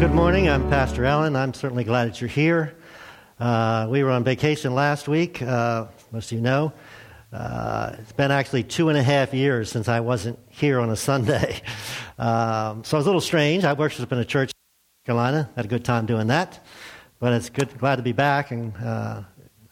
[0.00, 0.48] good morning.
[0.48, 1.36] I'm Pastor Allen.
[1.36, 2.74] I'm certainly glad that you're here.
[3.38, 6.72] Uh, we were on vacation last week, uh, most of you know.
[7.30, 10.96] Uh, it's been actually two and a half years since I wasn't here on a
[10.96, 11.60] Sunday.
[12.18, 13.64] Um, so it was a little strange.
[13.64, 15.48] I worship in a church in Carolina.
[15.56, 16.62] Had a good time doing that.
[17.18, 19.22] But it's good, glad to be back and uh,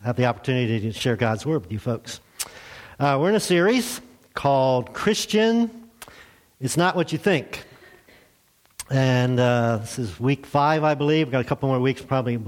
[0.02, 2.20] have the opportunity to share God's Word with you folks.
[2.98, 4.00] Uh, we're in a series
[4.32, 5.90] called Christian,
[6.58, 7.67] It's Not What You Think.
[8.90, 11.26] And uh, this is week five, I believe.
[11.26, 12.38] We've got a couple more weeks probably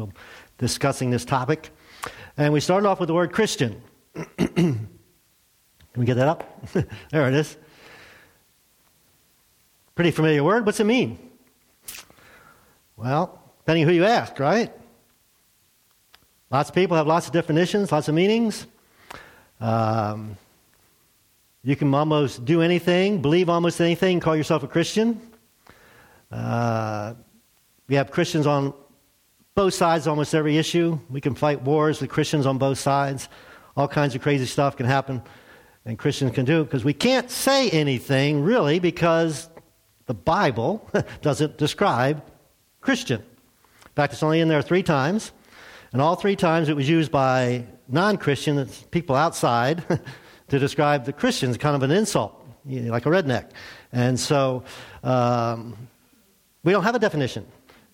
[0.56, 1.70] discussing this topic.
[2.36, 3.82] And we started off with the word Christian.
[4.38, 4.88] Can
[5.94, 6.66] we get that up?
[7.10, 7.58] there it is.
[9.94, 10.64] Pretty familiar word.
[10.64, 11.18] What's it mean?
[12.96, 14.72] Well, depending who you ask, right?
[16.50, 18.66] Lots of people have lots of definitions, lots of meanings.
[19.60, 20.38] Um,
[21.62, 25.20] you can almost do anything, believe almost anything, call yourself a Christian.
[26.31, 27.14] Uh,
[27.89, 28.73] we have Christians on
[29.55, 30.98] both sides almost every issue.
[31.11, 33.28] We can fight wars with Christians on both sides.
[33.77, 35.22] All kinds of crazy stuff can happen,
[35.84, 39.48] and Christians can do it because we can't say anything really because
[40.06, 40.89] the Bible
[41.22, 42.22] doesn't describe
[42.81, 43.20] Christian.
[43.20, 45.33] In fact, it's only in there three times,
[45.92, 49.84] and all three times it was used by non Christian people outside,
[50.48, 53.50] to describe the Christians, kind of an insult, like a redneck.
[53.92, 54.65] And so
[55.03, 55.77] um,
[56.62, 57.47] we don't have a definition.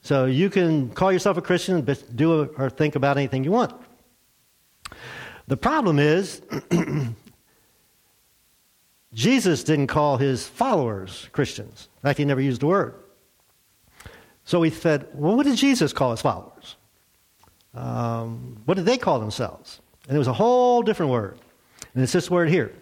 [0.02, 3.74] So you can call yourself a Christian, but do or think about anything you want.
[5.48, 6.42] The problem is,
[9.14, 11.88] Jesus didn't call his followers Christians.
[11.96, 12.94] In fact, he never used the word.
[14.44, 16.76] So we said, well, what did Jesus call his followers?
[17.74, 19.80] Um, what did they call themselves?
[20.08, 21.38] And it was a whole different word.
[21.94, 22.72] And it's this word here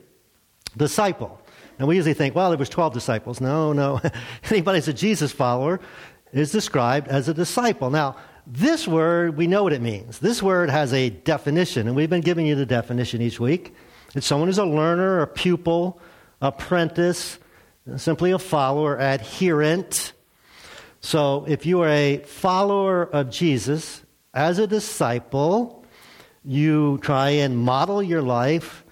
[0.76, 1.40] disciple.
[1.78, 3.40] And we usually think, well, there was 12 disciples.
[3.40, 4.00] No, no.
[4.50, 5.80] Anybody who's a Jesus follower
[6.32, 7.90] is described as a disciple.
[7.90, 10.18] Now, this word, we know what it means.
[10.18, 13.74] This word has a definition, and we've been giving you the definition each week.
[14.14, 16.00] It's someone who's a learner, a pupil,
[16.40, 17.38] apprentice,
[17.96, 20.12] simply a follower, adherent.
[21.00, 24.02] So if you are a follower of Jesus,
[24.34, 25.84] as a disciple,
[26.44, 28.83] you try and model your life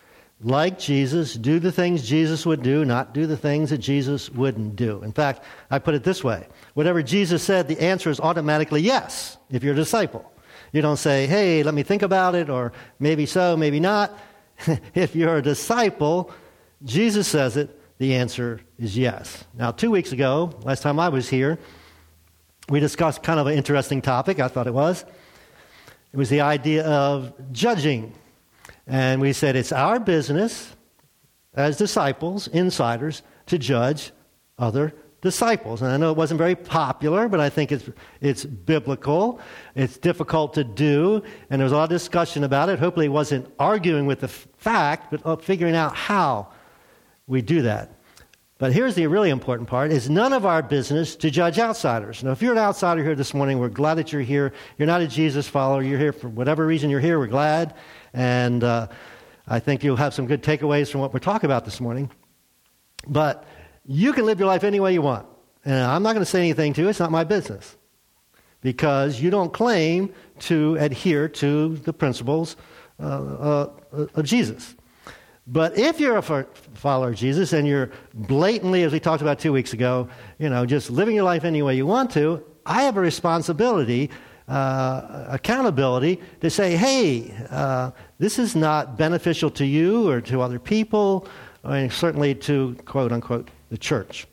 [0.44, 4.76] like Jesus, do the things Jesus would do, not do the things that Jesus wouldn't
[4.76, 5.02] do.
[5.02, 9.36] In fact, I put it this way whatever Jesus said, the answer is automatically yes
[9.50, 10.30] if you're a disciple.
[10.72, 14.18] You don't say, hey, let me think about it, or maybe so, maybe not.
[14.94, 16.30] if you're a disciple,
[16.82, 19.44] Jesus says it, the answer is yes.
[19.54, 21.58] Now, two weeks ago, last time I was here,
[22.68, 25.04] we discussed kind of an interesting topic, I thought it was.
[26.12, 28.14] It was the idea of judging
[28.86, 30.74] and we said it's our business
[31.54, 34.12] as disciples, insiders, to judge
[34.58, 35.82] other disciples.
[35.82, 37.88] And I know it wasn't very popular, but I think it's,
[38.20, 39.40] it's biblical.
[39.74, 42.78] It's difficult to do, and there was a lot of discussion about it.
[42.78, 46.48] Hopefully, it wasn't arguing with the fact, but uh, figuring out how
[47.26, 47.98] we do that.
[48.58, 52.22] But here's the really important part it's none of our business to judge outsiders.
[52.22, 54.52] Now, if you're an outsider here this morning, we're glad that you're here.
[54.78, 55.82] You're not a Jesus follower.
[55.82, 57.18] You're here for whatever reason you're here.
[57.18, 57.74] We're glad.
[58.12, 58.88] And uh,
[59.46, 62.10] I think you'll have some good takeaways from what we're talking about this morning.
[63.06, 63.44] But
[63.84, 65.26] you can live your life any way you want.
[65.64, 67.76] And I'm not going to say anything to you, it's not my business.
[68.60, 72.56] Because you don't claim to adhere to the principles
[73.00, 73.70] uh, uh,
[74.14, 74.76] of Jesus.
[75.46, 79.52] But if you're a follower of Jesus and you're blatantly, as we talked about two
[79.52, 80.08] weeks ago,
[80.38, 84.10] you know, just living your life any way you want to, I have a responsibility
[84.48, 90.58] uh, accountability to say, hey, uh, this is not beneficial to you or to other
[90.58, 91.26] people,
[91.64, 94.26] and certainly to quote unquote the church.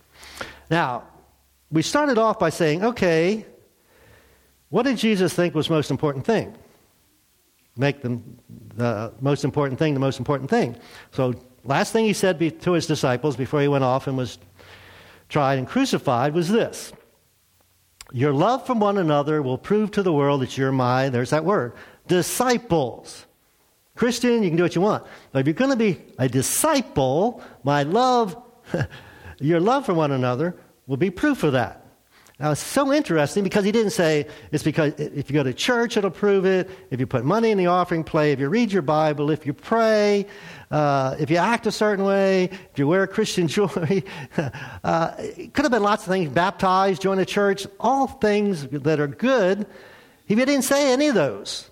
[0.70, 1.04] Now,
[1.70, 3.46] we started off by saying, okay,
[4.68, 6.54] what did Jesus think was most important thing?
[7.76, 8.20] Make the,
[8.74, 10.76] the most important thing the most important thing.
[11.12, 11.34] So,
[11.64, 14.38] last thing he said to his disciples before he went off and was
[15.28, 16.92] tried and crucified was this
[18.12, 21.44] your love for one another will prove to the world that you're my, there's that
[21.44, 21.72] word,
[22.06, 23.26] disciples.
[23.94, 25.04] Christian, you can do what you want.
[25.32, 28.40] But if you're going to be a disciple, my love,
[29.40, 31.84] your love for one another will be proof of that.
[32.38, 35.98] Now, it's so interesting because he didn't say it's because if you go to church,
[35.98, 36.70] it'll prove it.
[36.90, 39.52] If you put money in the offering plate, if you read your Bible, if you
[39.52, 40.26] pray,
[40.70, 44.04] uh, if you act a certain way, if you wear Christian jewelry.
[44.84, 49.00] uh, it could have been lots of things baptized, join a church, all things that
[49.00, 49.66] are good.
[50.26, 51.70] He didn't say any of those.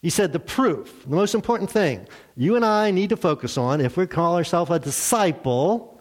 [0.00, 3.80] He said the proof, the most important thing you and I need to focus on
[3.80, 6.00] if we call ourselves a disciple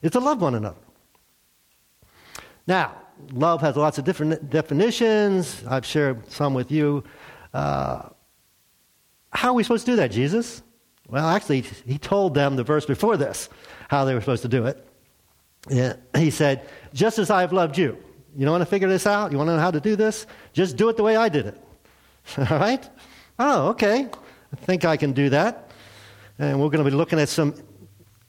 [0.00, 0.76] is to love one another.
[2.66, 2.96] Now,
[3.32, 5.62] love has lots of different definitions.
[5.68, 7.04] I've shared some with you.
[7.52, 8.08] Uh,
[9.30, 10.62] how are we supposed to do that, Jesus?
[11.12, 13.50] Well, actually, he told them the verse before this
[13.90, 14.82] how they were supposed to do it.
[15.68, 17.98] Yeah, he said, Just as I have loved you.
[18.34, 19.30] You don't want to figure this out?
[19.30, 20.26] You want to know how to do this?
[20.54, 21.62] Just do it the way I did it.
[22.38, 22.88] All right?
[23.38, 24.08] Oh, okay.
[24.52, 25.70] I think I can do that.
[26.38, 27.56] And we're going to be looking at some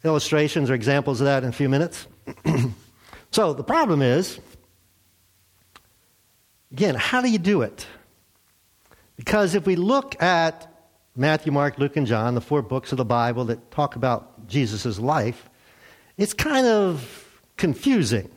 [0.04, 2.06] illustrations or examples of that in a few minutes.
[3.32, 4.42] so the problem is,
[6.74, 7.88] again, how do you do it?
[9.16, 10.73] Because if we look at
[11.16, 14.98] Matthew, Mark, Luke, and John, the four books of the Bible that talk about Jesus'
[14.98, 15.48] life,
[16.18, 18.30] it's kind of confusing.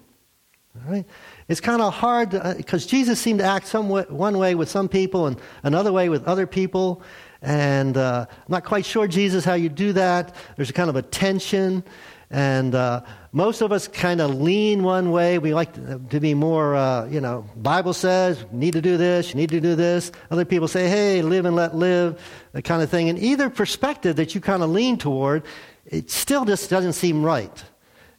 [0.86, 1.06] Right?
[1.48, 4.68] It's kind of hard because uh, Jesus seemed to act some way, one way with
[4.68, 7.02] some people and another way with other people.
[7.40, 10.34] And uh, I'm not quite sure, Jesus, how you do that.
[10.56, 11.82] There's a kind of a tension.
[12.30, 15.38] And uh, most of us kind of lean one way.
[15.38, 19.30] We like to, to be more, uh, you know, Bible says, need to do this,
[19.30, 20.10] you need to do this.
[20.30, 22.20] Other people say, hey, live and let live,
[22.52, 23.08] that kind of thing.
[23.08, 25.44] And either perspective that you kind of lean toward,
[25.84, 27.64] it still just doesn't seem right.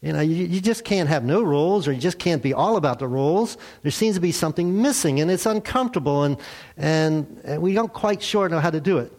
[0.01, 2.77] You know, you, you just can't have no rules, or you just can't be all
[2.77, 3.57] about the rules.
[3.81, 6.38] There seems to be something missing, and it's uncomfortable, and,
[6.77, 9.12] and, and we don't quite sure know how to do it.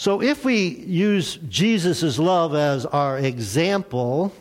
[0.00, 4.32] So, if we use Jesus' love as our example,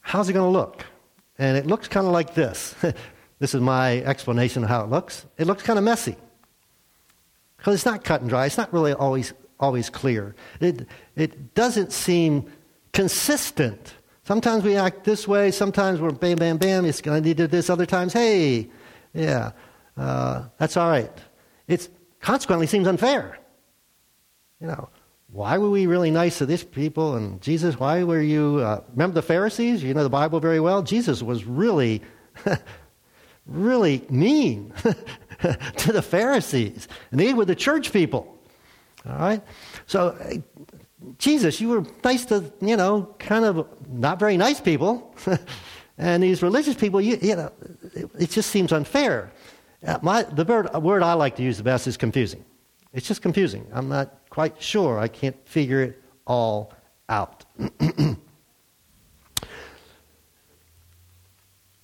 [0.00, 0.86] how's it going to look?
[1.36, 2.74] And it looks kind of like this.
[3.40, 5.26] this is my explanation of how it looks.
[5.36, 6.16] It looks kind of messy
[7.58, 8.46] because it's not cut and dry.
[8.46, 10.34] It's not really always always clear.
[10.58, 12.50] It it doesn't seem
[12.94, 13.96] consistent.
[14.24, 17.42] Sometimes we act this way, sometimes we're bam, bam, bam, it's going to need to
[17.42, 18.70] do this, other times, hey,
[19.12, 19.52] yeah,
[19.98, 21.12] uh, that's all right.
[21.68, 21.90] It
[22.22, 23.40] consequently seems unfair.
[24.62, 24.88] You know,
[25.32, 27.16] why were we really nice to these people?
[27.16, 29.82] And Jesus, why were you, uh, remember the Pharisees?
[29.82, 30.82] You know the Bible very well.
[30.82, 32.00] Jesus was really,
[33.46, 34.72] really mean
[35.78, 36.86] to the Pharisees.
[37.10, 38.38] And they were the church people.
[39.04, 39.42] All right?
[39.86, 40.16] So
[41.18, 45.12] Jesus, you were nice to, you know, kind of not very nice people.
[45.98, 47.52] and these religious people, you, you know,
[47.94, 49.32] it, it, just seems unfair.
[49.84, 52.44] Uh, my, the word, word I like to use the best is confusing.
[52.92, 53.66] It's just confusing.
[53.72, 54.98] I'm not quite sure.
[54.98, 56.72] I can't figure it all
[57.06, 57.44] out.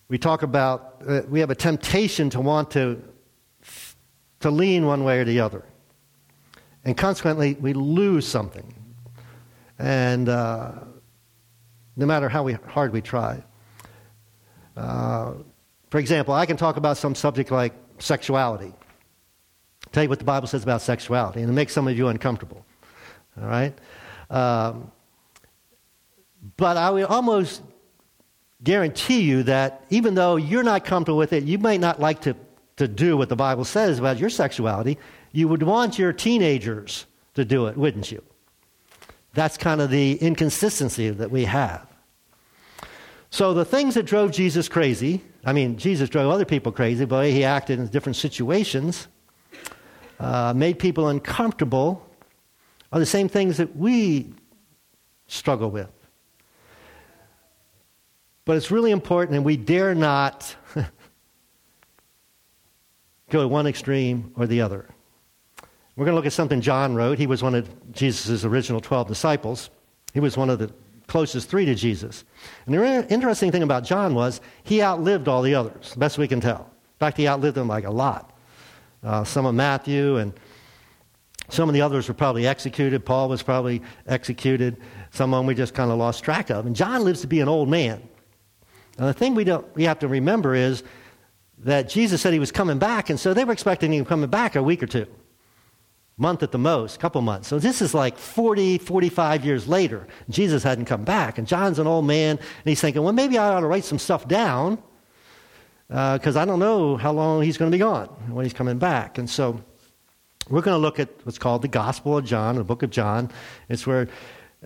[0.09, 3.03] we talk about, uh, we have a temptation to want to,
[4.41, 5.63] to lean one way or the other.
[6.87, 8.73] And consequently, we lose something.
[9.79, 10.73] And uh,
[11.97, 13.45] no matter how we, hard we try.
[14.75, 15.35] Uh,
[15.91, 18.73] for example, I can talk about some subject like sexuality.
[19.93, 22.65] Tell you what the Bible says about sexuality, and it makes some of you uncomfortable.
[23.41, 23.75] All right?
[24.31, 24.91] Um,
[26.57, 27.63] but I would almost
[28.63, 32.35] guarantee you that even though you're not comfortable with it, you might not like to,
[32.77, 34.99] to do what the Bible says about your sexuality.
[35.33, 38.23] You would want your teenagers to do it, wouldn't you?
[39.35, 41.87] That's kind of the inconsistency that we have.
[43.31, 47.27] So the things that drove Jesus crazy, I mean, Jesus drove other people crazy, but
[47.27, 49.07] he acted in different situations,
[50.19, 52.05] uh, made people uncomfortable,
[52.93, 54.33] are the same things that we
[55.27, 55.91] struggle with.
[58.45, 60.57] But it's really important, and we dare not
[63.31, 64.89] go to one extreme or the other.
[65.97, 67.19] We're going to look at something John wrote.
[67.19, 69.69] He was one of Jesus' original 12 disciples.
[70.15, 70.73] He was one of the
[71.09, 72.25] closest three to Jesus.
[72.67, 76.41] And the interesting thing about John was he outlived all the others, best we can
[76.41, 76.61] tell.
[76.61, 78.38] In fact, he outlived them like a lot.
[79.03, 80.33] Uh, some of Matthew and
[81.51, 83.05] some of the others were probably executed.
[83.05, 84.77] Paul was probably executed.
[85.11, 86.67] Some of them we just kind of lost track of.
[86.67, 88.07] And John lives to be an old man.
[88.99, 90.83] Now, the thing we, don't, we have to remember is
[91.59, 94.57] that Jesus said he was coming back, and so they were expecting him coming back
[94.57, 95.07] a week or two
[96.19, 97.47] month at the most, a couple months.
[97.49, 100.07] So this is like 40, 45 years later.
[100.29, 101.39] Jesus hadn't come back.
[101.39, 103.99] And John's an old man, and he's thinking, well, maybe I ought to write some
[103.99, 104.83] stuff down
[105.89, 108.79] because uh, I don't know how long he's going to be gone when he's coming
[108.79, 109.17] back.
[109.17, 109.61] And so
[110.51, 113.31] we're going to look at what's called the Gospel of John, the book of John.
[113.69, 114.09] It's where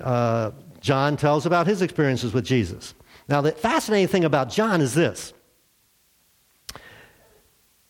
[0.01, 0.51] uh,
[0.81, 2.95] John tells about his experiences with Jesus.
[3.29, 5.33] Now, the fascinating thing about John is this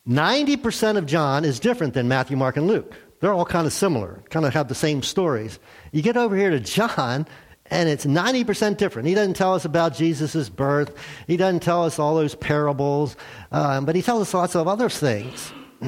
[0.07, 2.95] 90% of John is different than Matthew, Mark, and Luke.
[3.21, 5.59] They're all kind of similar, kind of have the same stories.
[5.93, 7.27] You get over here to John,
[7.73, 9.09] and it's 90% different.
[9.09, 10.95] He doesn't tell us about Jesus' birth,
[11.27, 13.17] he doesn't tell us all those parables,
[13.51, 15.53] um, but he tells us lots of other things.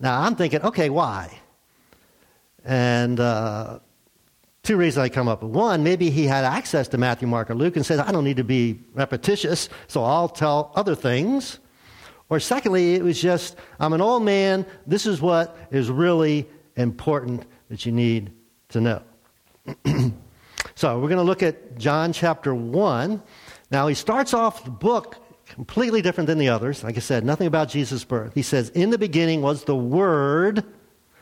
[0.00, 1.38] now, I'm thinking, okay, why?
[2.64, 3.78] And uh,
[4.62, 5.52] Two reasons I come up with.
[5.52, 8.38] One, maybe he had access to Matthew, Mark, or Luke and said, I don't need
[8.38, 11.60] to be repetitious, so I'll tell other things.
[12.30, 17.46] Or secondly, it was just, I'm an old man, this is what is really important
[17.68, 18.32] that you need
[18.70, 19.02] to know.
[20.76, 23.22] so we're going to look at John chapter 1.
[23.70, 25.16] Now, he starts off the book
[25.46, 26.84] completely different than the others.
[26.84, 28.34] Like I said, nothing about Jesus' birth.
[28.34, 30.64] He says, In the beginning was the Word,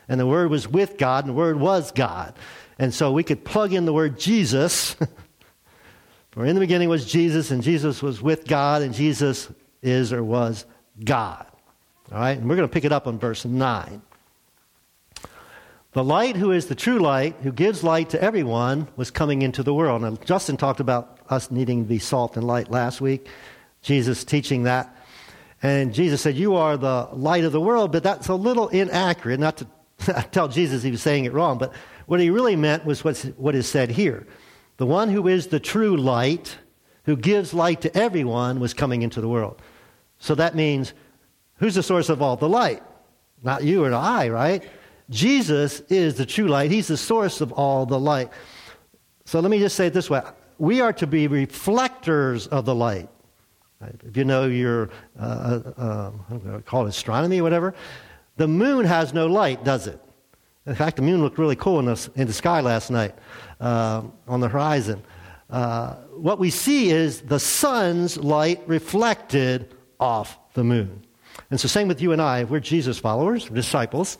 [0.09, 2.35] and the Word was with God, and the Word was God.
[2.77, 4.95] And so we could plug in the word Jesus.
[6.31, 9.49] For in the beginning was Jesus, and Jesus was with God, and Jesus
[9.81, 10.65] is or was
[11.01, 11.47] God.
[12.11, 12.37] All right?
[12.37, 14.01] And we're going to pick it up on verse 9.
[15.95, 19.63] The light, who is the true light, who gives light to everyone, was coming into
[19.63, 20.25] the world.
[20.25, 23.29] Justin talked about us needing to be salt and light last week,
[23.81, 24.93] Jesus teaching that.
[25.63, 29.39] And Jesus said, You are the light of the world, but that's a little inaccurate.
[29.39, 29.67] Not to
[30.33, 31.71] tell Jesus he was saying it wrong, but
[32.07, 34.27] what he really meant was what's, what is said here.
[34.75, 36.57] The one who is the true light,
[37.05, 39.61] who gives light to everyone, was coming into the world.
[40.19, 40.91] So that means
[41.59, 42.83] who's the source of all the light?
[43.43, 44.61] Not you or I, right?
[45.09, 46.71] Jesus is the true light.
[46.71, 48.29] He's the source of all the light.
[49.25, 50.21] So let me just say it this way
[50.57, 53.09] we are to be reflectors of the light.
[54.07, 57.75] If you know your, uh, uh, uh, call it astronomy or whatever,
[58.37, 59.99] the moon has no light, does it?
[60.65, 63.13] In fact, the moon looked really cool in the, in the sky last night
[63.59, 65.03] uh, on the horizon.
[65.49, 71.05] Uh, what we see is the sun's light reflected off the moon.
[71.51, 72.45] And so, same with you and I.
[72.45, 74.17] We're Jesus followers, disciples,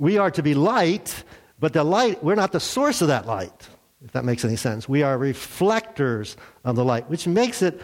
[0.00, 1.22] we are to be light,
[1.60, 3.68] but the light, we're not the source of that light,
[4.02, 4.88] if that makes any sense.
[4.88, 7.80] We are reflectors of the light, which makes it,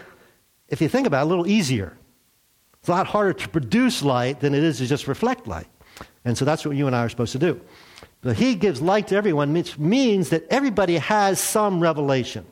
[0.68, 1.96] if you think about it, a little easier.
[2.80, 5.66] It's a lot harder to produce light than it is to just reflect light.
[6.24, 7.60] And so that's what you and I are supposed to do.
[8.22, 12.46] But he gives light to everyone, which means that everybody has some revelation.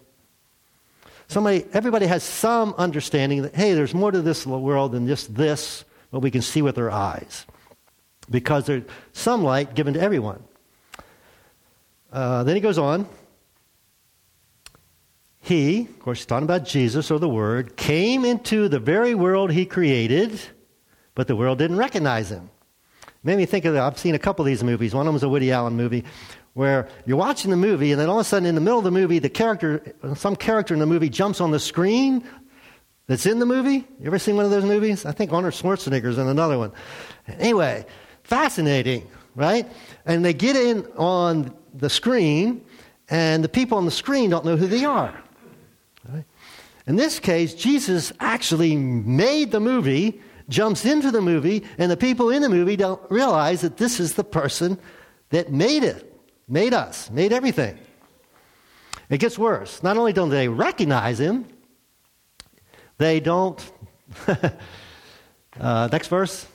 [1.29, 5.87] Somebody, everybody has some understanding that, hey, there's more to this world than just this,
[6.11, 7.47] what we can see with our eyes.
[8.31, 10.43] Because there's some light given to everyone.
[12.13, 13.07] Uh, then he goes on.
[15.41, 19.53] He, of course, he's talking about Jesus or the Word, came into the very world
[19.53, 20.41] he created,
[21.15, 22.49] but the world didn't recognize him
[23.25, 23.75] made me think of.
[23.75, 24.95] I've seen a couple of these movies.
[24.95, 26.05] One of them was a Woody Allen movie
[26.53, 28.85] where you're watching the movie, and then all of a sudden, in the middle of
[28.85, 29.83] the movie, the character,
[30.15, 32.25] some character in the movie jumps on the screen
[33.09, 33.87] that's in the movie.
[33.99, 35.05] You ever seen one of those movies?
[35.05, 36.71] I think Arnold Schwarzenegger's in another one.
[37.27, 37.87] Anyway,
[38.25, 39.71] fascinating, right?
[40.05, 42.65] And they get in on the screen,
[43.09, 45.15] and the people on the screen don't know who they are.
[46.09, 46.25] Right?
[46.87, 52.31] In this case, Jesus actually made the movie jumps into the movie, and the people
[52.31, 54.79] in the movie don't realize that this is the person
[55.31, 56.15] that made it,
[56.49, 57.79] made us, made everything.
[59.09, 59.83] It gets worse.
[59.83, 61.47] Not only don't they recognize him,
[62.99, 63.61] they don't.
[65.61, 66.47] uh, next verse.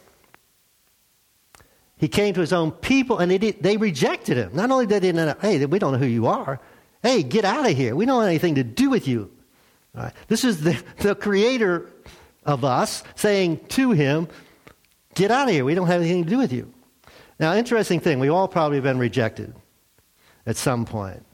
[2.00, 4.52] He came to his own people and they, did, they rejected him.
[4.54, 6.60] Not only did they not, hey, we don't know who you are.
[7.04, 7.96] Hey, get out of here.
[7.96, 9.32] We don't have anything to do with you.
[10.28, 11.90] This is the, the creator
[12.46, 14.28] of us saying to him,
[15.16, 15.66] Get out of here.
[15.66, 16.72] We don't have anything to do with you.
[17.40, 19.54] Now, interesting thing, we all probably been rejected
[20.46, 21.26] at some point.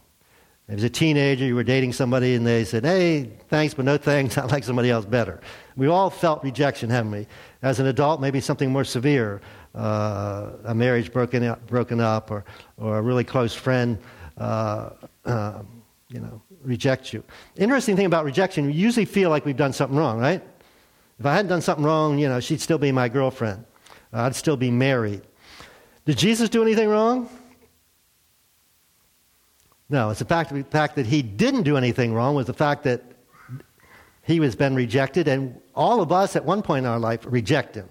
[0.68, 4.38] As a teenager, you were dating somebody and they said, Hey, thanks, but no thanks.
[4.40, 5.42] I like somebody else better.
[5.76, 7.28] We all felt rejection, haven't we?
[7.62, 9.42] As an adult, maybe something more severe
[9.76, 12.46] uh, a marriage broken up, broken up or,
[12.78, 13.98] or a really close friend.
[14.38, 14.90] Uh,
[15.26, 15.62] uh,
[16.10, 17.24] you know, rejects you.
[17.58, 20.42] Interesting thing about rejection, we usually feel like we've done something wrong, right?
[21.20, 23.66] If I hadn't done something wrong, you know, she'd still be my girlfriend.
[24.14, 25.22] I'd still be married.
[26.06, 27.30] Did Jesus do anything wrong?
[29.90, 32.84] No, it's the fact, the fact that he didn't do anything wrong was the fact
[32.84, 33.04] that
[34.24, 37.76] he was been rejected, and all of us at one point in our life reject
[37.76, 37.88] him.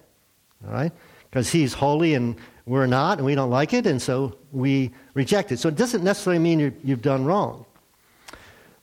[0.66, 0.92] All right?
[1.34, 5.50] Because he's holy and we're not, and we don't like it, and so we reject
[5.50, 5.58] it.
[5.58, 7.66] So it doesn't necessarily mean you you've done wrong.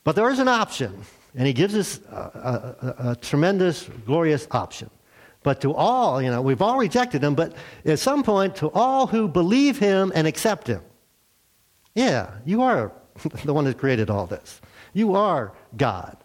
[0.04, 1.02] But there is an option.
[1.34, 4.90] And he gives us a, a, a, tremendous, glorious option.
[5.42, 7.54] But to all, you know, we've all rejected him, but
[7.86, 10.82] at some point, to all who believe him and accept him,
[11.94, 12.92] yeah, you are
[13.44, 14.60] the one that created all this.
[14.92, 16.18] You are God.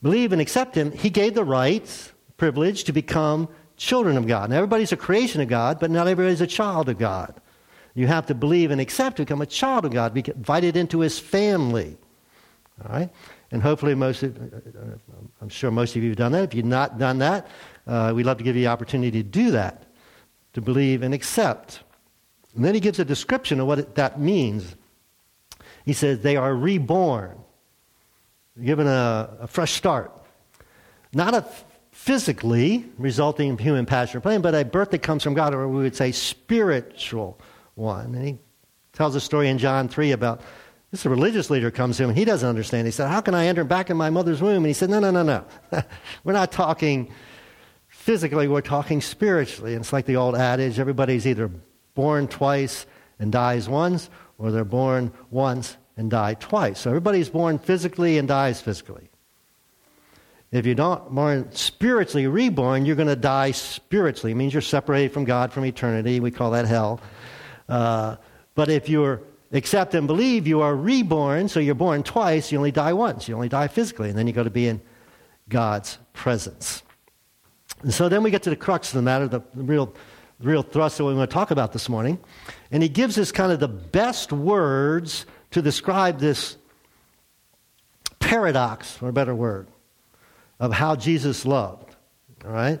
[0.00, 0.92] Believe and accept him.
[0.92, 4.50] He gave the rights, privilege to become children of God.
[4.50, 7.34] Now, everybody's a creation of God, but not everybody's a child of God.
[7.94, 11.00] You have to believe and accept to become a child of God, be invited into
[11.00, 11.96] his family.
[12.84, 13.10] All right?
[13.50, 14.36] And hopefully, most of,
[15.40, 16.44] I'm sure most of you have done that.
[16.44, 17.46] If you've not done that,
[17.86, 19.84] uh, we'd love to give you the opportunity to do that,
[20.52, 21.80] to believe and accept.
[22.54, 24.76] And then he gives a description of what it, that means.
[25.84, 27.38] he says they are reborn,
[28.62, 30.12] given a, a fresh start.
[31.12, 31.46] Not a
[31.98, 35.66] physically resulting in human passion or pain, but a birth that comes from God, or
[35.66, 37.40] we would say spiritual
[37.74, 38.14] one.
[38.14, 38.38] And he
[38.92, 40.40] tells a story in John 3 about
[40.92, 42.86] this religious leader comes to him and he doesn't understand.
[42.86, 44.58] He said, How can I enter back in my mother's womb?
[44.58, 45.44] And he said, No, no, no, no.
[46.24, 47.12] we're not talking
[47.88, 49.74] physically, we're talking spiritually.
[49.74, 51.50] And it's like the old adage everybody's either
[51.94, 52.86] born twice
[53.18, 56.78] and dies once, or they're born once and die twice.
[56.78, 59.07] So everybody's born physically and dies physically.
[60.50, 64.32] If you're not born spiritually reborn, you're going to die spiritually.
[64.32, 66.20] It means you're separated from God from eternity.
[66.20, 67.00] We call that hell.
[67.68, 68.16] Uh,
[68.54, 72.72] but if you're accept and believe you are reborn, so you're born twice, you only
[72.72, 73.28] die once.
[73.28, 74.80] You only die physically, and then you go to be in
[75.48, 76.82] God's presence.
[77.82, 79.94] And so then we get to the crux of the matter, the, real,
[80.40, 82.18] real thrust that we want to talk about this morning.
[82.70, 86.56] And he gives us kind of the best words to describe this
[88.18, 89.68] paradox, for a better word,
[90.60, 91.94] of how Jesus loved.
[92.44, 92.80] All right?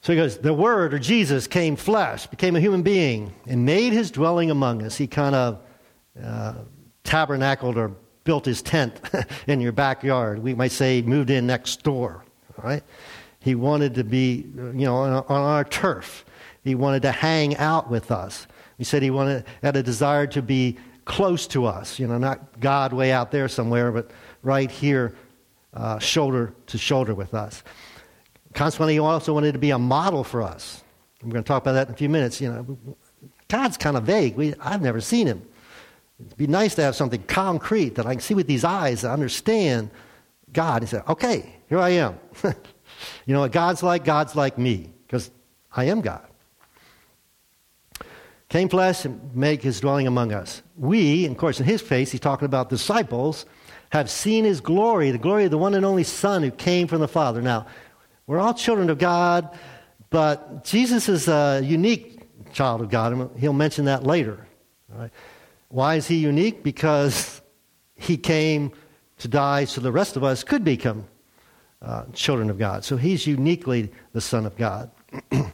[0.00, 3.92] So he goes, The Word, or Jesus, came flesh, became a human being, and made
[3.92, 4.96] his dwelling among us.
[4.96, 5.60] He kind of
[6.22, 6.54] uh,
[7.04, 7.92] tabernacled or
[8.24, 9.00] built his tent
[9.46, 10.42] in your backyard.
[10.42, 12.24] We might say he moved in next door.
[12.58, 12.82] All right?
[13.40, 16.24] He wanted to be, you know, on, on our turf.
[16.62, 18.46] He wanted to hang out with us.
[18.78, 22.60] He said he wanted, had a desire to be close to us, you know, not
[22.60, 24.10] God way out there somewhere, but
[24.42, 25.16] right here,
[25.74, 27.62] uh, shoulder to shoulder with us.
[28.54, 30.82] Consequently, he also wanted to be a model for us.
[31.22, 32.40] We're going to talk about that in a few minutes.
[32.40, 32.96] You know,
[33.48, 34.36] God's kind of vague.
[34.36, 35.46] We, I've never seen him.
[36.26, 39.12] It'd be nice to have something concrete that I can see with these eyes and
[39.12, 39.90] understand
[40.52, 40.82] God.
[40.82, 42.18] He said, okay, here I am.
[42.44, 44.04] you know what God's like?
[44.04, 45.30] God's like me, because
[45.74, 46.26] I am God.
[48.48, 50.62] Came flesh and make his dwelling among us.
[50.76, 53.46] We, of course, in his face, he's talking about disciples,
[53.92, 57.00] have seen his glory, the glory of the one and only Son who came from
[57.00, 57.42] the Father.
[57.42, 57.66] Now,
[58.26, 59.50] we're all children of God,
[60.08, 62.20] but Jesus is a unique
[62.54, 64.46] child of God, he'll mention that later.
[64.88, 65.10] Right?
[65.68, 66.62] Why is he unique?
[66.62, 67.42] Because
[67.94, 68.72] he came
[69.18, 71.06] to die so the rest of us could become
[71.82, 72.84] uh, children of God.
[72.84, 74.90] So he's uniquely the Son of God.
[75.30, 75.52] and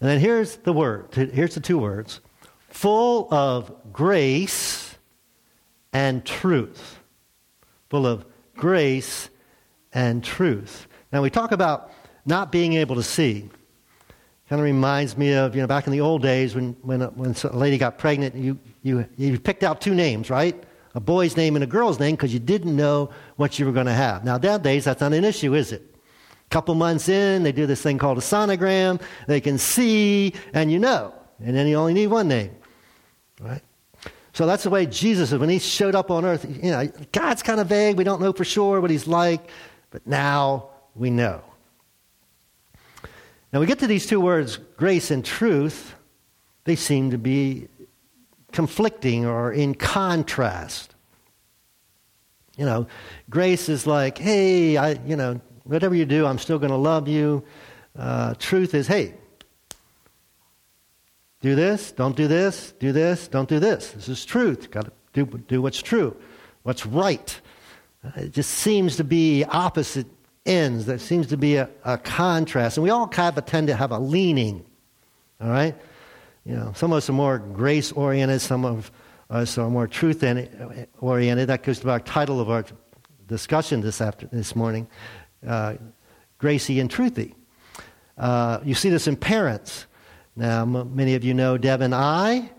[0.00, 1.08] then here's the word.
[1.12, 2.20] Here's the two words
[2.70, 4.81] full of grace
[5.92, 6.98] and truth.
[7.90, 8.24] Full of
[8.56, 9.28] grace
[9.92, 10.86] and truth.
[11.12, 11.92] Now, we talk about
[12.24, 13.50] not being able to see.
[14.48, 17.08] Kind of reminds me of, you know, back in the old days when, when, a,
[17.08, 20.62] when a lady got pregnant, you, you, you picked out two names, right?
[20.94, 23.86] A boy's name and a girl's name because you didn't know what you were going
[23.86, 24.24] to have.
[24.24, 25.82] Now, nowadays, that's not an issue, is it?
[26.46, 29.00] A couple months in, they do this thing called a sonogram.
[29.26, 31.14] They can see, and you know.
[31.40, 32.54] And then you only need one name,
[33.40, 33.62] right?
[34.32, 35.38] So that's the way Jesus is.
[35.38, 37.96] When he showed up on earth, you know, God's kind of vague.
[37.96, 39.50] We don't know for sure what he's like.
[39.90, 41.42] But now we know.
[43.52, 45.94] Now we get to these two words, grace and truth,
[46.64, 47.68] they seem to be
[48.52, 50.94] conflicting or in contrast.
[52.56, 52.86] You know,
[53.28, 57.08] grace is like, hey, I, you know, whatever you do, I'm still going to love
[57.08, 57.44] you.
[57.98, 59.14] Uh, truth is, hey,
[61.42, 63.90] do this, don't do this, do this, don't do this.
[63.90, 64.70] This is truth.
[64.70, 66.16] Got to do, do what's true,
[66.62, 67.40] what's right.
[68.16, 70.06] It just seems to be opposite
[70.46, 70.86] ends.
[70.86, 72.76] There seems to be a, a contrast.
[72.76, 74.64] And we all kind of tend to have a leaning.
[75.40, 75.74] All right?
[76.44, 78.90] You know, some of us are more grace oriented, some of
[79.28, 80.24] us are more truth
[81.00, 81.48] oriented.
[81.48, 82.64] That goes to our title of our
[83.26, 84.86] discussion this, after, this morning
[85.46, 85.74] uh,
[86.38, 87.34] Gracie and Truthie.
[88.18, 89.86] Uh, you see this in parents.
[90.34, 92.50] Now, m- many of you know Deb and I,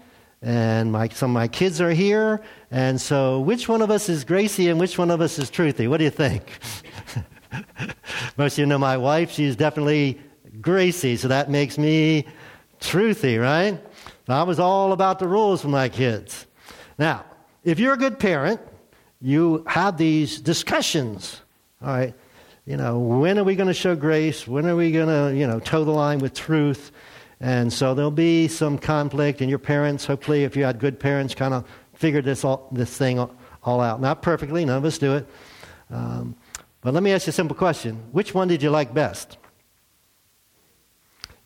[0.41, 2.41] and my, some of my kids are here.
[2.69, 5.89] And so, which one of us is Gracie and which one of us is Truthie?
[5.89, 6.59] What do you think?
[8.37, 9.31] Most of you know my wife.
[9.31, 10.19] She's definitely
[10.61, 12.27] Gracie, so that makes me
[12.79, 13.81] Truthie, right?
[14.27, 16.45] I was all about the rules for my kids.
[16.97, 17.25] Now,
[17.63, 18.61] if you're a good parent,
[19.21, 21.41] you have these discussions.
[21.81, 22.13] All right,
[22.65, 24.47] you know, when are we going to show grace?
[24.47, 26.91] When are we going to, you know, toe the line with truth?
[27.43, 31.35] And so there'll be some conflict, and your parents, hopefully, if you had good parents,
[31.35, 33.99] kind of figured this all, this thing all out.
[33.99, 35.27] Not perfectly, none of us do it.
[35.89, 36.37] Um,
[36.79, 37.97] but let me ask you a simple question.
[38.13, 39.37] Which one did you like best?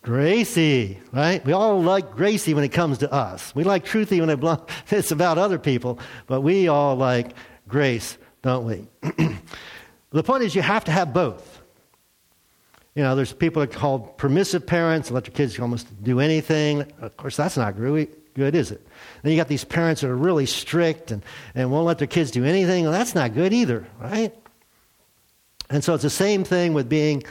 [0.04, 1.44] Gracie, right?
[1.44, 3.56] We all like Gracie when it comes to us.
[3.56, 4.30] We like Truthie when
[4.96, 7.32] it's about other people, but we all like
[7.68, 8.88] grace, don't we?
[10.12, 11.57] the point is, you have to have both.
[12.98, 16.82] You know, there's people that are called permissive parents, let their kids almost do anything.
[17.00, 18.82] Of course, that's not really good, is it?
[19.22, 21.22] Then you got these parents that are really strict and,
[21.54, 22.86] and won't let their kids do anything.
[22.86, 24.34] Well, that's not good either, right?
[25.70, 27.22] And so it's the same thing with being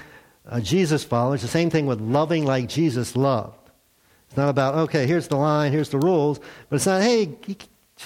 [0.45, 1.35] a Jesus follower.
[1.35, 3.59] It's the same thing with loving like Jesus loved.
[4.29, 7.37] It's not about, okay, here's the line, here's the rules, but it's not, hey,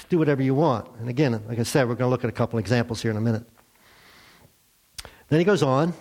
[0.08, 0.88] do whatever you want.
[0.98, 3.18] And again, like I said, we're going to look at a couple examples here in
[3.18, 3.44] a minute.
[5.28, 5.92] Then he goes on.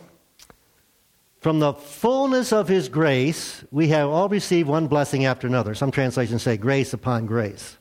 [1.40, 5.74] From the fullness of his grace, we have all received one blessing after another.
[5.74, 7.78] Some translations say grace upon grace.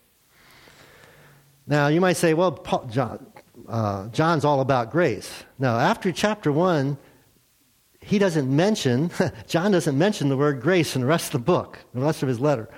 [1.66, 3.26] Now, you might say, well, Paul, John,
[3.68, 5.44] uh, John's all about grace.
[5.58, 6.96] Now, after chapter 1,
[8.00, 9.10] he doesn't mention,
[9.48, 12.28] John doesn't mention the word grace in the rest of the book, the rest of
[12.28, 12.68] his letter,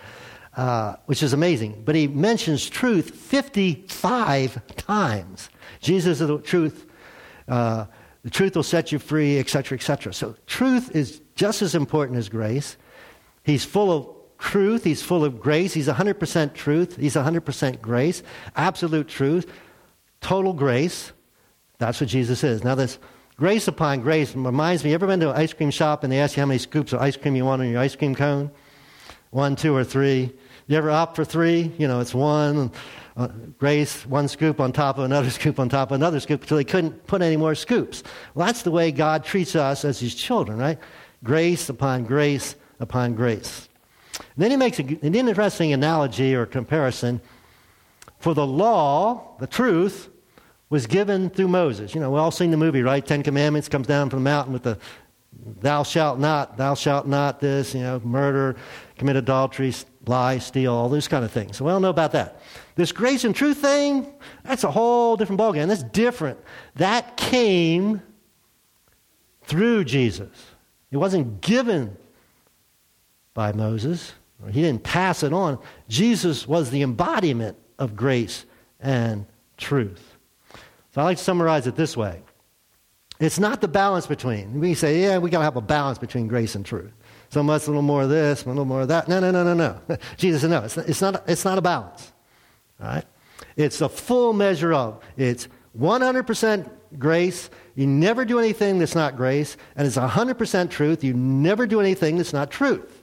[0.56, 1.82] uh, which is amazing.
[1.84, 5.50] But he mentions truth 55 times.
[5.80, 6.86] Jesus is the truth.
[7.46, 7.84] Uh,
[8.22, 10.12] the truth will set you free, etc., etc.
[10.12, 12.76] So, truth is just as important as grace.
[13.44, 18.22] He's full of truth, he's full of grace, he's 100% truth, he's 100% grace,
[18.56, 19.50] absolute truth,
[20.20, 21.12] total grace.
[21.78, 22.62] That's what Jesus is.
[22.62, 22.98] Now, this
[23.36, 26.36] grace upon grace reminds me ever been to an ice cream shop and they ask
[26.36, 28.50] you how many scoops of ice cream you want on your ice cream cone?
[29.30, 30.32] One, two, or three.
[30.70, 31.72] You ever opt for three?
[31.78, 32.70] You know, it's one
[33.16, 33.26] uh,
[33.58, 36.64] grace, one scoop on top of another scoop on top of another scoop until they
[36.64, 38.04] couldn't put any more scoops.
[38.36, 40.78] Well, that's the way God treats us as his children, right?
[41.24, 43.68] Grace upon grace upon grace.
[44.16, 47.20] And then he makes an interesting analogy or comparison.
[48.20, 50.08] For the law, the truth,
[50.68, 51.96] was given through Moses.
[51.96, 53.04] You know, we've all seen the movie, right?
[53.04, 54.78] Ten Commandments comes down from the mountain with the
[55.60, 58.56] thou shalt not, thou shalt not this, you know, murder,
[58.96, 59.72] commit adultery,
[60.06, 61.56] lie, steal, all those kind of things.
[61.56, 62.40] So we all know about that.
[62.74, 64.12] This grace and truth thing,
[64.44, 65.68] that's a whole different ballgame.
[65.68, 66.38] That's different.
[66.76, 68.02] That came
[69.44, 70.28] through Jesus.
[70.90, 71.96] It wasn't given
[73.34, 74.12] by Moses.
[74.50, 75.58] He didn't pass it on.
[75.88, 78.46] Jesus was the embodiment of grace
[78.80, 80.16] and truth.
[80.94, 82.22] So I like to summarize it this way.
[83.20, 84.58] It's not the balance between.
[84.58, 86.92] We say, yeah, we got to have a balance between grace and truth.
[87.30, 89.08] So much, a little more of this, a little more of that.
[89.08, 89.96] No, no, no, no, no.
[90.16, 92.12] Jesus said, no, it's not, it's not, it's not a balance.
[92.80, 93.04] All right?
[93.56, 95.00] It's a full measure of.
[95.16, 95.46] It's
[95.78, 97.48] 100% grace.
[97.76, 99.56] You never do anything that's not grace.
[99.76, 101.04] And it's 100% truth.
[101.04, 103.00] You never do anything that's not truth.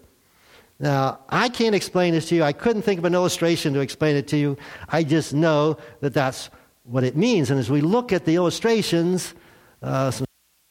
[0.79, 2.43] Now, I can't explain this to you.
[2.43, 4.57] I couldn't think of an illustration to explain it to you.
[4.89, 6.49] I just know that that's
[6.83, 7.49] what it means.
[7.49, 9.33] And as we look at the illustrations
[9.81, 10.11] uh,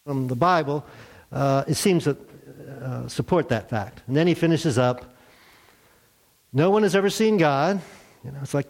[0.05, 0.85] from the Bible,
[1.33, 2.17] uh, it seems to
[2.83, 4.03] uh, support that fact.
[4.07, 5.17] And then he finishes up
[6.53, 7.81] No one has ever seen God.
[8.25, 8.69] You know, it's like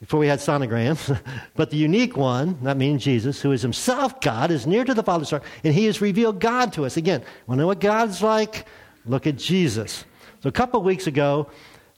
[0.00, 1.18] before we had sonograms.
[1.56, 5.02] but the unique one, that means Jesus, who is himself God, is near to the
[5.02, 6.96] Father's heart, and he has revealed God to us.
[6.96, 8.66] Again, want to know what God's like?
[9.06, 10.04] Look at Jesus.
[10.40, 11.50] So a couple weeks ago,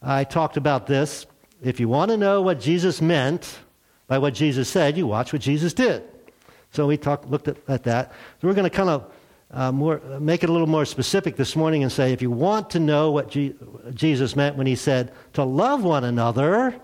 [0.02, 1.26] I talked about this.
[1.62, 3.58] If you want to know what Jesus meant
[4.06, 6.02] by what Jesus said, you watch what Jesus did.
[6.72, 8.12] So we talked, looked at, at that.
[8.40, 9.12] So we're going to kind of
[9.52, 12.70] uh, more, make it a little more specific this morning and say if you want
[12.70, 13.36] to know what
[13.94, 16.80] Jesus meant when he said to love one another,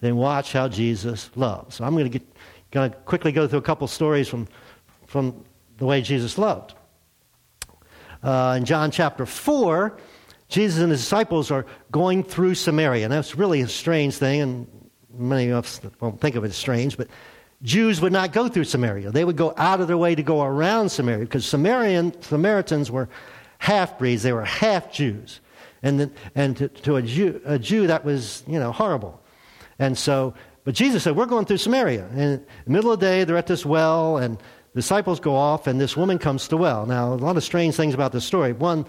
[0.00, 1.76] then watch how Jesus loves.
[1.76, 2.20] So I'm going to,
[2.70, 4.46] going to quickly go through a couple stories from,
[5.06, 5.44] from
[5.78, 6.74] the way Jesus loved.
[8.22, 9.96] Uh, in John chapter 4,
[10.48, 13.04] Jesus and his disciples are going through Samaria.
[13.04, 16.56] And that's really a strange thing, and many of us won't think of it as
[16.56, 17.08] strange, but
[17.62, 19.10] Jews would not go through Samaria.
[19.10, 23.08] They would go out of their way to go around Samaria because Samarian, Samaritans were
[23.58, 25.40] half breeds, they were half Jews.
[25.82, 29.20] And, the, and to, to a, Jew, a Jew, that was, you know, horrible.
[29.78, 32.06] And so, but Jesus said, We're going through Samaria.
[32.12, 34.38] And in the middle of the day, they're at this well, and
[34.74, 36.86] disciples go off, and this woman comes to the well.
[36.86, 38.52] Now, a lot of strange things about this story.
[38.52, 38.84] One,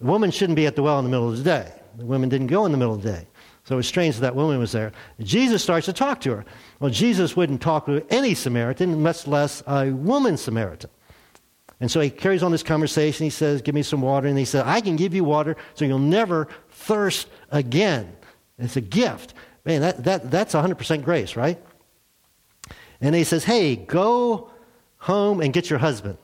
[0.00, 1.72] the woman shouldn't be at the well in the middle of the day.
[1.96, 3.26] The women didn't go in the middle of the day.
[3.68, 4.92] So it was strange that that woman was there.
[5.20, 6.44] Jesus starts to talk to her.
[6.80, 10.88] Well, Jesus wouldn't talk to any Samaritan, much less a woman Samaritan.
[11.78, 13.24] And so he carries on this conversation.
[13.24, 14.26] He says, Give me some water.
[14.26, 18.16] And he said, I can give you water so you'll never thirst again.
[18.58, 19.34] It's a gift.
[19.66, 21.62] Man, that, that, that's 100% grace, right?
[23.02, 24.50] And he says, Hey, go
[24.96, 26.16] home and get your husband.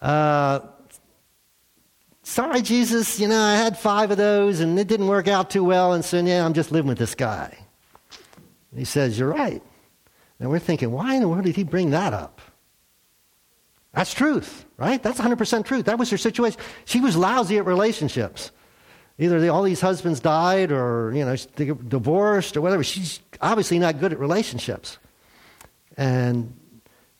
[0.00, 0.60] Uh,
[2.22, 5.64] sorry, Jesus, you know, I had five of those and it didn't work out too
[5.64, 7.56] well, and so yeah, I'm just living with this guy.
[8.70, 9.62] And he says, You're right.
[10.42, 12.40] And we're thinking, why in the world did he bring that up?
[13.94, 15.00] That's truth, right?
[15.00, 15.84] That's 100% truth.
[15.84, 16.58] That was her situation.
[16.84, 18.50] She was lousy at relationships.
[19.18, 22.82] Either all these husbands died or, you know, divorced or whatever.
[22.82, 24.98] She's obviously not good at relationships.
[25.96, 26.52] And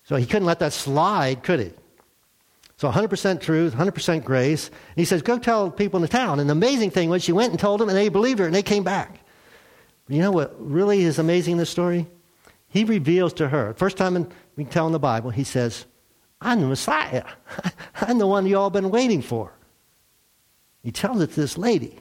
[0.02, 1.70] so he couldn't let that slide, could he?
[2.82, 4.66] So 100% truth, 100% grace.
[4.66, 6.40] And he says, Go tell people in the town.
[6.40, 8.52] And the amazing thing was, she went and told them, and they believed her, and
[8.52, 9.20] they came back.
[10.04, 12.08] But you know what really is amazing in this story?
[12.66, 15.86] He reveals to her, first time in, we can tell in the Bible, he says,
[16.40, 17.22] I'm the Messiah.
[18.00, 19.52] I'm the one you all been waiting for.
[20.82, 22.00] He tells it to this lady.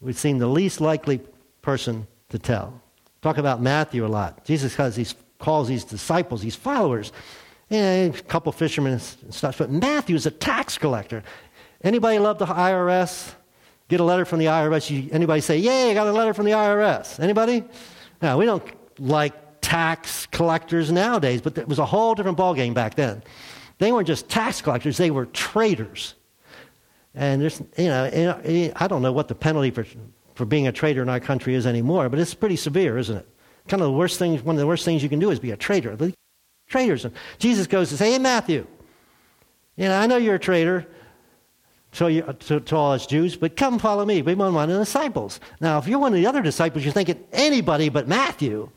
[0.00, 1.20] We seem the least likely
[1.62, 2.82] person to tell.
[3.22, 4.44] Talk about Matthew a lot.
[4.44, 7.12] Jesus has these, calls these disciples, these followers,
[7.70, 9.58] and a couple fishermen and stuff.
[9.58, 11.22] But Matthew is a tax collector.
[11.82, 13.34] Anybody love the IRS?
[13.88, 14.90] Get a letter from the IRS.
[14.90, 17.20] You, anybody say, "Yay, I got a letter from the IRS"?
[17.20, 17.64] Anybody?
[18.20, 18.64] No, we don't
[18.98, 23.22] like tax collectors nowadays, but it was a whole different ballgame back then.
[23.78, 26.14] They weren't just tax collectors; they were traitors.
[27.14, 29.86] And there's, you know, I don't know what the penalty for
[30.34, 33.28] for being a traitor in our country is anymore, but it's pretty severe, isn't it?
[33.66, 35.50] Kind of the worst thing, one of the worst things you can do is be
[35.50, 35.96] a traitor.
[36.68, 37.04] Traitors.
[37.04, 38.66] And Jesus goes to say, Hey, Matthew,
[39.76, 40.86] you know, I know you're a traitor
[41.92, 44.20] to, you, to, to, all us Jews, but come follow me.
[44.22, 45.40] Be one of the disciples.
[45.60, 48.70] Now, if you're one of the other disciples, you're thinking anybody but Matthew.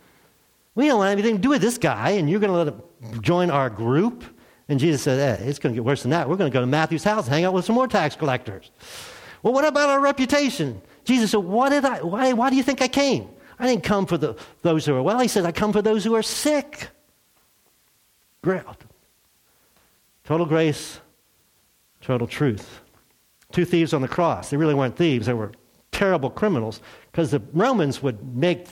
[0.73, 3.21] We don't want anything to do with this guy, and you're going to let him
[3.21, 4.23] join our group.
[4.69, 6.29] And Jesus said, hey, it's going to get worse than that.
[6.29, 8.71] We're going to go to Matthew's house and hang out with some more tax collectors.
[9.43, 10.81] Well, what about our reputation?
[11.03, 13.27] Jesus said, what did I, why, why do you think I came?
[13.59, 15.19] I didn't come for the, those who are well.
[15.19, 16.87] He said, I come for those who are sick.
[20.23, 20.99] Total grace,
[22.01, 22.81] total truth.
[23.51, 24.49] Two thieves on the cross.
[24.49, 25.51] They really weren't thieves, they were
[25.91, 28.67] terrible criminals because the Romans would make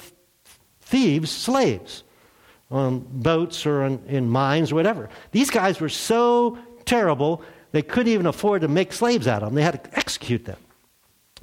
[0.79, 2.03] thieves slaves
[2.71, 5.09] on boats or in mines or whatever.
[5.31, 9.55] These guys were so terrible, they couldn't even afford to make slaves out of them.
[9.55, 10.57] They had to execute them.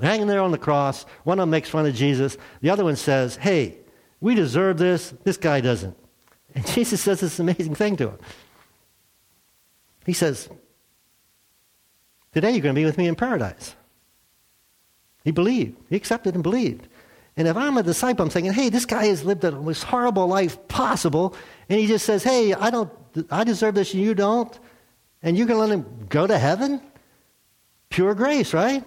[0.00, 2.36] Hanging there on the cross, one of them makes fun of Jesus.
[2.60, 3.78] The other one says, Hey,
[4.20, 5.14] we deserve this.
[5.24, 5.96] This guy doesn't.
[6.56, 8.18] And Jesus says this amazing thing to him.
[10.06, 10.48] He says,
[12.32, 13.76] Today you're going to be with me in paradise.
[15.22, 15.76] He believed.
[15.90, 16.88] He accepted and believed.
[17.36, 20.26] And if I'm a disciple, I'm thinking, hey, this guy has lived the most horrible
[20.26, 21.36] life possible,
[21.68, 22.90] and he just says, hey, I don't,
[23.30, 24.58] I deserve this, and you don't,
[25.22, 26.80] and you're going to let him go to heaven?
[27.90, 28.84] Pure grace, right?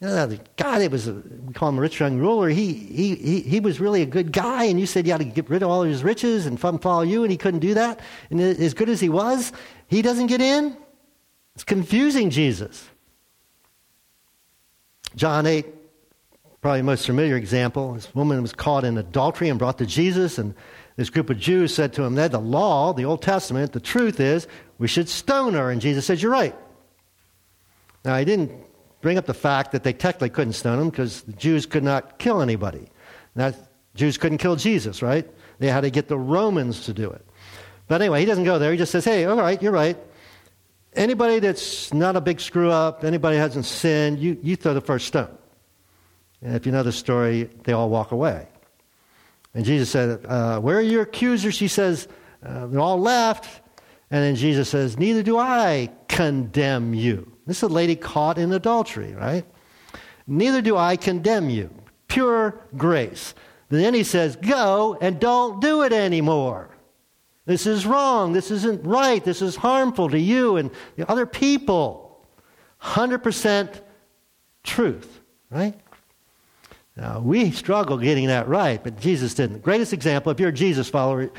[0.00, 2.50] You know, God, it was a, we call him a rich young ruler.
[2.50, 5.24] He, he, he, he was really a good guy, and you said you had to
[5.24, 8.00] get rid of all his riches and follow you, and he couldn't do that.
[8.30, 9.52] And as good as he was,
[9.88, 10.76] he doesn't get in.
[11.54, 12.86] It's confusing Jesus.
[15.14, 15.64] John 8,
[16.60, 17.94] probably the most familiar example.
[17.94, 20.54] This woman was caught in adultery and brought to Jesus, and
[20.96, 24.20] this group of Jews said to him, that the law, the Old Testament, the truth
[24.20, 25.70] is we should stone her.
[25.70, 26.54] And Jesus said, You're right.
[28.04, 28.52] Now, he didn't
[29.00, 32.18] bring up the fact that they technically couldn't stone him because the Jews could not
[32.18, 32.88] kill anybody.
[33.34, 33.52] Now,
[33.94, 35.28] Jews couldn't kill Jesus, right?
[35.58, 37.24] They had to get the Romans to do it.
[37.88, 38.72] But anyway, he doesn't go there.
[38.72, 39.96] He just says, hey, all right, you're right.
[40.94, 45.06] Anybody that's not a big screw up, anybody hasn't sinned, you, you throw the first
[45.06, 45.36] stone.
[46.42, 48.48] And if you know the story, they all walk away.
[49.54, 51.58] And Jesus said, uh, Where are your accusers?
[51.58, 52.08] He says,
[52.44, 53.62] uh, They're all left.
[54.10, 57.35] And then Jesus says, Neither do I condemn you.
[57.46, 59.44] This is a lady caught in adultery, right?
[60.26, 61.70] Neither do I condemn you.
[62.08, 63.34] Pure grace.
[63.68, 66.70] Then he says, Go and don't do it anymore.
[67.44, 68.32] This is wrong.
[68.32, 69.24] This isn't right.
[69.24, 72.26] This is harmful to you and the other people.
[72.82, 73.80] 100%
[74.64, 75.74] truth, right?
[76.96, 79.62] Now, we struggle getting that right, but Jesus didn't.
[79.62, 81.30] Greatest example, if you're a Jesus follower,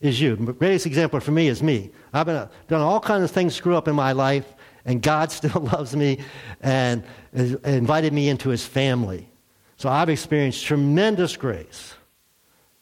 [0.00, 0.36] is you.
[0.36, 1.90] Greatest example for me is me.
[2.12, 4.54] I've been, done all kinds of things screw up in my life,
[4.88, 6.18] and God still loves me
[6.60, 9.28] and invited me into his family.
[9.76, 11.94] So I've experienced tremendous grace,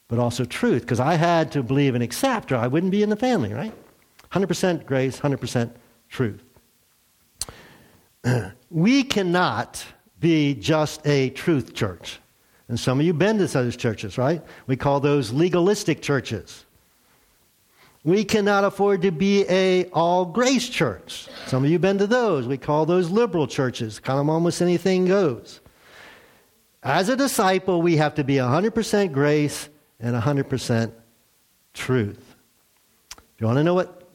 [0.09, 3.11] but also truth, because I had to believe and accept, or I wouldn't be in
[3.11, 3.75] the family, right?
[4.33, 5.71] 100% grace, 100%
[6.09, 6.43] truth.
[8.71, 9.85] we cannot
[10.21, 12.21] be just a truth church.
[12.69, 14.43] And some of you been to those churches, right?
[14.67, 16.66] We call those legalistic churches.
[18.07, 21.27] We cannot afford to be a all grace church.
[21.49, 22.47] Some of you have been to those.
[22.47, 23.99] We call those liberal churches.
[23.99, 25.61] Kind of almost anything goes.
[26.85, 30.93] As a disciple, we have to be 100% grace and 100%
[31.75, 32.37] truth.
[33.11, 34.09] If you want to know what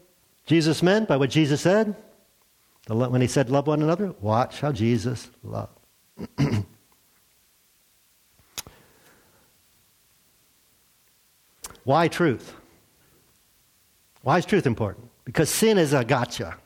[0.46, 1.94] Jesus meant by what Jesus said,
[2.88, 5.78] when he said, Love one another, watch how Jesus loved.
[11.84, 12.56] Why truth?
[14.24, 15.10] Why is truth important?
[15.26, 16.58] Because sin is a gotcha.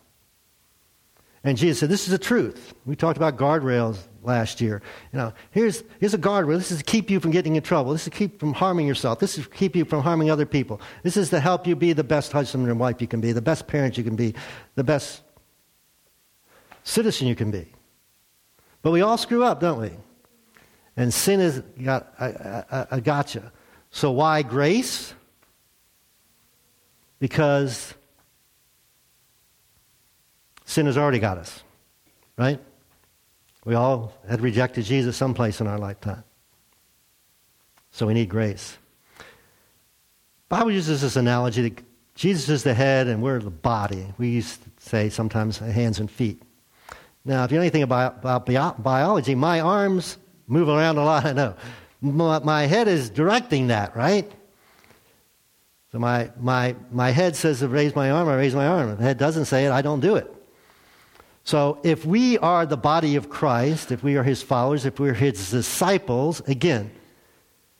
[1.43, 2.73] And Jesus said, This is the truth.
[2.85, 4.81] We talked about guardrails last year.
[5.13, 6.57] You know, here's, here's a guardrail.
[6.57, 7.91] This is to keep you from getting in trouble.
[7.91, 9.19] This is to keep from harming yourself.
[9.19, 10.81] This is to keep you from harming other people.
[11.03, 13.41] This is to help you be the best husband and wife you can be, the
[13.41, 14.33] best parent you can be,
[14.73, 15.21] the best
[16.83, 17.71] citizen you can be.
[18.81, 19.91] But we all screw up, don't we?
[20.97, 22.25] And sin is got a,
[22.71, 23.51] a, a gotcha.
[23.91, 25.13] So why grace?
[27.25, 27.95] Because
[30.63, 31.63] sin has already got us,
[32.37, 32.59] right?
[33.65, 36.23] We all had rejected Jesus someplace in our lifetime.
[37.89, 38.77] So we need grace.
[40.49, 41.83] Bible uses this analogy that
[42.13, 44.05] Jesus is the head and we're the body.
[44.19, 46.43] We used to say sometimes hands and feet.
[47.25, 51.25] Now, if you know anything about, about bio- biology, my arms move around a lot,
[51.31, 51.55] I know.
[52.01, 54.31] My, my head is directing that, right?
[55.95, 58.89] So my, my, my head says to raise my arm, I raise my arm.
[58.89, 60.29] If the head doesn't say it, I don't do it.
[61.45, 65.13] So if we are the body of Christ, if we are his followers, if we're
[65.13, 66.91] his disciples, again,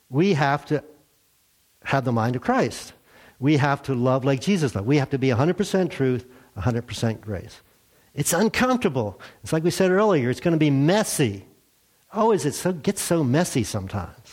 [0.09, 0.81] we have to
[1.83, 2.93] have the mind of Christ.
[3.41, 4.87] We have to love like Jesus loved.
[4.87, 6.25] We have to be 100% truth,
[6.57, 7.59] 100% grace.
[8.13, 9.19] It's uncomfortable.
[9.43, 11.45] It's like we said earlier, it's going to be messy.
[12.13, 14.24] Oh, is it so gets so messy sometimes.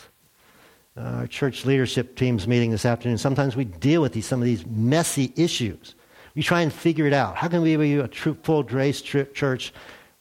[0.96, 3.16] Our church leadership team's meeting this afternoon.
[3.16, 5.94] Sometimes we deal with these, some of these messy issues.
[6.34, 7.36] We try and figure it out.
[7.36, 9.72] How can we be a true, full grace church?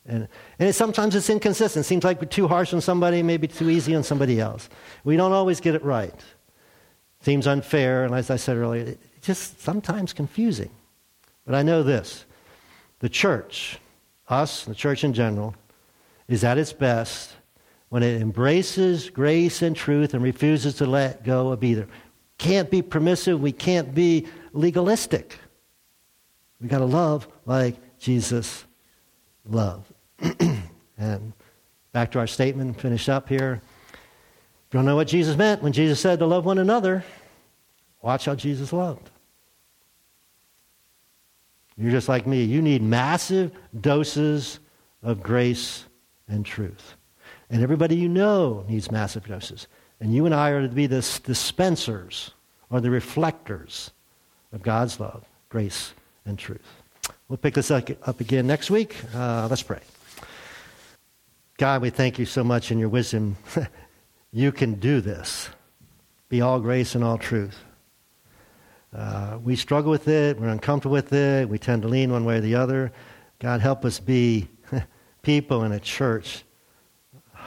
[0.06, 0.28] And,
[0.60, 1.86] and it, sometimes it's inconsistent.
[1.86, 4.70] It seems like we're too harsh on somebody, maybe too easy on somebody else.
[5.04, 6.16] We don't always get it right.
[7.22, 8.84] Seems unfair, and as I said earlier,
[9.16, 10.72] it's just sometimes confusing.
[11.46, 12.26] But I know this
[13.00, 13.80] the church,
[14.30, 15.56] us, the church in general,
[16.28, 17.36] is at its best
[17.92, 21.86] when it embraces grace and truth and refuses to let go of either.
[22.38, 25.38] Can't be permissive, we can't be legalistic.
[26.62, 28.64] We got to love like Jesus
[29.44, 29.92] loved.
[30.98, 31.34] and
[31.92, 33.62] back to our statement, finish up here.
[33.92, 37.04] If you don't know what Jesus meant when Jesus said to love one another,
[38.02, 39.10] watch how Jesus loved.
[41.76, 42.42] You're just like me.
[42.46, 43.52] You need massive
[43.82, 44.60] doses
[45.04, 45.84] of grace
[46.30, 46.96] and truth.
[47.52, 49.68] And everybody you know needs massive doses.
[50.00, 52.32] And you and I are to be the dispensers
[52.70, 53.92] or the reflectors
[54.54, 55.94] of God's love, grace,
[56.26, 56.82] and truth.
[57.28, 58.96] We'll pick this up again next week.
[59.14, 59.82] Uh, let's pray.
[61.58, 63.36] God, we thank you so much in your wisdom.
[64.32, 65.50] you can do this.
[66.30, 67.58] Be all grace and all truth.
[68.96, 70.40] Uh, we struggle with it.
[70.40, 71.50] We're uncomfortable with it.
[71.50, 72.94] We tend to lean one way or the other.
[73.40, 74.48] God, help us be
[75.22, 76.46] people in a church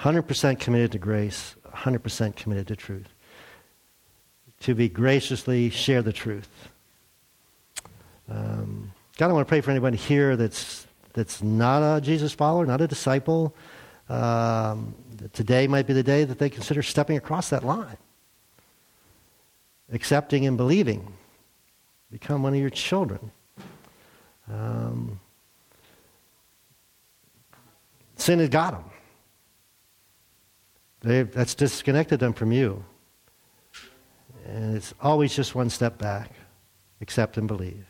[0.00, 3.09] 100% committed to grace, 100% committed to truth.
[4.61, 6.48] To be graciously share the truth.
[8.28, 12.66] Um, God, I want to pray for anybody here that's, that's not a Jesus follower,
[12.66, 13.54] not a disciple.
[14.09, 14.94] Um,
[15.33, 17.96] today might be the day that they consider stepping across that line,
[19.92, 21.12] accepting and believing
[22.11, 23.30] become one of your children.
[24.50, 25.20] Um,
[28.16, 28.93] sin has got them.
[31.05, 32.83] They've, that's disconnected them from you.
[34.47, 36.31] And it's always just one step back.
[37.01, 37.85] Accept and believe.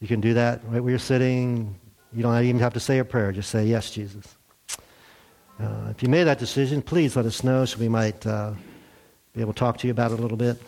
[0.00, 1.78] You can do that right where you're sitting.
[2.12, 3.32] You don't even have to say a prayer.
[3.32, 4.36] Just say, Yes, Jesus.
[5.60, 8.52] Uh, if you made that decision, please let us know so we might uh,
[9.34, 10.60] be able to talk to you about it a little bit.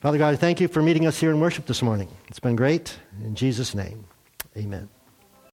[0.00, 2.08] Father God, thank you for meeting us here in worship this morning.
[2.28, 2.96] It's been great.
[3.24, 4.04] In Jesus' name,
[4.56, 4.88] amen.